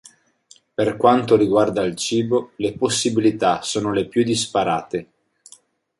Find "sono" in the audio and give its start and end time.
3.61-3.93